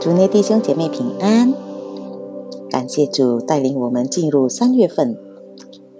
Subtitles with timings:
[0.00, 1.52] 主内弟兄姐妹平安，
[2.70, 5.18] 感谢主带领我们进入三月份，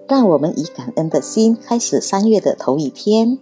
[0.07, 3.37] 让我们以感恩的心开始三月的头一天，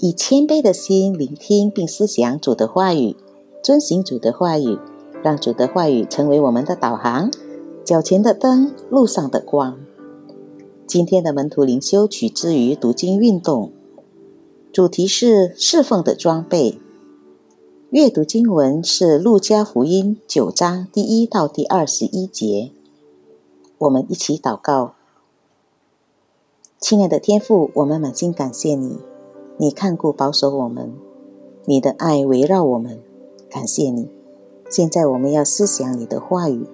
[0.00, 3.14] 以谦卑的心聆听并思想主的话语，
[3.62, 4.78] 遵行主的话语，
[5.22, 7.30] 让主的话语成为我们的导航，
[7.84, 9.78] 脚前的灯，路上的光。
[10.88, 13.70] 今天的门徒灵修取之于读经运动，
[14.72, 16.80] 主题是侍奉的装备。
[17.90, 22.70] 阅读经文是《路加福音》九章第一到第二十一节。
[23.78, 24.92] 我们一起祷告：
[26.78, 28.98] 亲爱的天父，我们满心感谢你，
[29.56, 30.92] 你看顾保守我们，
[31.64, 33.00] 你的爱围绕我们，
[33.48, 34.10] 感谢你。
[34.68, 36.66] 现在我们要思想你的话语，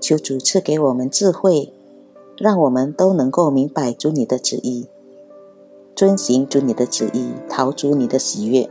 [0.00, 1.72] 求主赐给我们智慧，
[2.36, 4.86] 让我们都能够明白主你的旨意，
[5.96, 8.70] 遵行主你的旨意，逃出你的喜悦。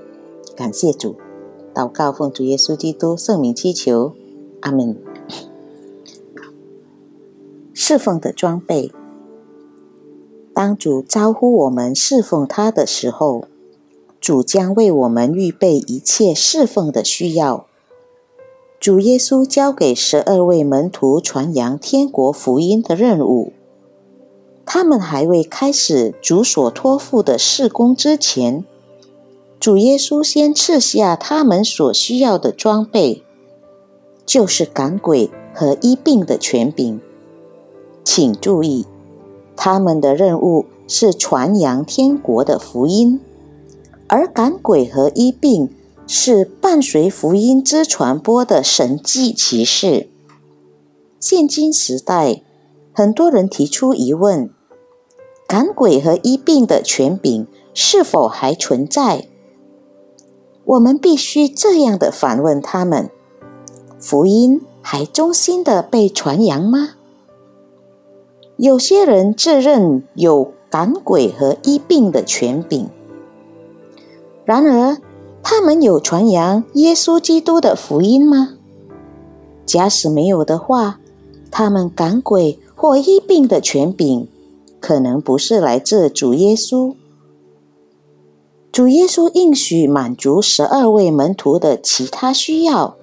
[0.55, 1.17] 感谢主。
[1.73, 4.13] 祷告，奉主耶稣基督圣名祈求，
[4.61, 4.95] 阿门。
[7.73, 8.91] 侍奉的装备，
[10.53, 13.45] 当主招呼我们侍奉他的时候，
[14.21, 17.65] 主将为我们预备一切侍奉的需要。
[18.79, 23.51] 主耶稣交给十二位门徒传扬天国福音的任务，
[24.65, 28.63] 他们还未开始主所托付的事工之前。
[29.63, 33.23] 主耶稣先赐下他们所需要的装备，
[34.25, 36.99] 就是赶鬼和医病的权柄。
[38.03, 38.85] 请注意，
[39.55, 43.21] 他们的任务是传扬天国的福音，
[44.09, 45.69] 而赶鬼和医病
[46.07, 50.09] 是伴随福音之传播的神迹奇事。
[51.21, 52.43] 现今时代，
[52.91, 54.49] 很多人提出疑问：
[55.47, 59.29] 赶鬼和医病的权柄是否还存在？
[60.65, 63.09] 我们必须这样的反问他们：
[63.99, 66.91] 福音还忠心的被传扬吗？
[68.57, 72.87] 有些人自认有赶鬼和医病的权柄，
[74.45, 74.97] 然而
[75.41, 78.53] 他们有传扬耶稣基督的福音吗？
[79.65, 80.99] 假使没有的话，
[81.51, 84.27] 他们赶鬼或医病的权柄，
[84.79, 86.95] 可能不是来自主耶稣。
[88.73, 92.95] 主耶稣应许满足十二位门徒的其他需要，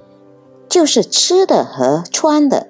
[0.69, 2.67] 就是吃的和穿的。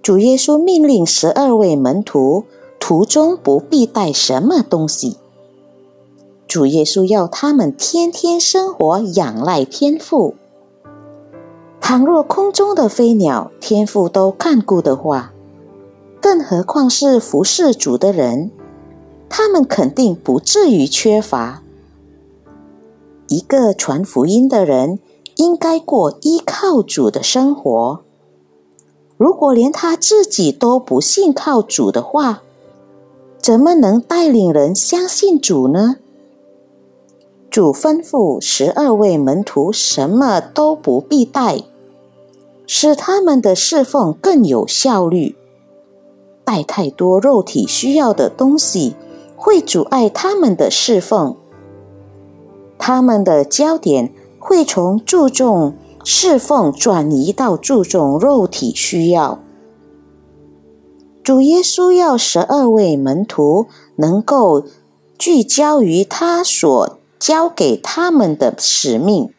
[0.00, 2.44] 主耶稣命令十二位门徒
[2.78, 5.16] 途中不必带什么东西。
[6.46, 10.36] 主耶稣要他们天天生活仰赖天父。
[11.80, 15.32] 倘若空中的飞鸟天父都看顾的话，
[16.22, 18.52] 更何况是服侍主的人？
[19.28, 21.62] 他们肯定不至于缺乏。
[23.28, 24.98] 一个传福音的人
[25.36, 28.00] 应该过依靠主的生活。
[29.16, 32.42] 如果连他自己都不信靠主的话，
[33.40, 35.96] 怎么能带领人相信主呢？
[37.50, 41.64] 主吩咐十二位门徒什么都不必带，
[42.66, 45.36] 使他们的侍奉更有效率。
[46.44, 48.94] 带太多肉体需要的东西。
[49.38, 51.36] 会阻碍他们的侍奉，
[52.76, 59.38] 他们的焦点会从注重侍奉转移到注重肉体需要。
[61.22, 63.66] 主耶稣要十二位门徒
[63.96, 64.64] 能够
[65.16, 69.32] 聚焦于他所交给他们的使命。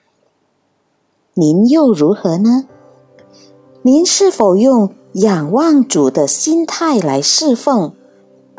[1.33, 2.67] 您又如何呢？
[3.81, 7.93] 您是否用仰望主的心态来侍奉？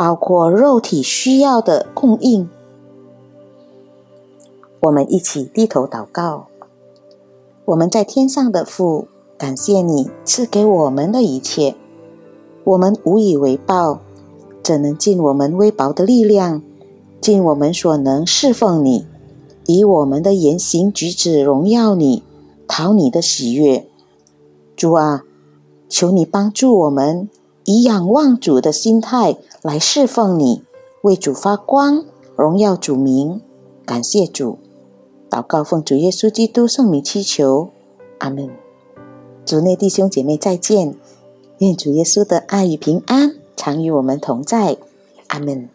[0.00, 2.48] 包括肉体需要的供应，
[4.80, 6.46] 我们一起低头祷告。
[7.66, 11.74] 我们在天上的父，感谢你赐给我们的一切，
[12.64, 14.00] 我们无以为报，
[14.62, 16.62] 怎能尽我们微薄的力量，
[17.20, 19.04] 尽我们所能侍奉你，
[19.66, 22.22] 以我们的言行举止荣耀你，
[22.66, 23.86] 讨你的喜悦。
[24.74, 25.24] 主啊，
[25.90, 27.28] 求你帮助我们。
[27.72, 30.64] 以仰望主的心态来侍奉你，
[31.02, 33.40] 为主发光，荣耀主名，
[33.86, 34.58] 感谢主。
[35.30, 37.70] 祷告奉主耶稣基督圣名祈求，
[38.18, 38.50] 阿门。
[39.46, 40.96] 主内弟兄姐妹再见，
[41.58, 44.76] 愿主耶稣的爱与平安常与我们同在，
[45.28, 45.68] 阿门。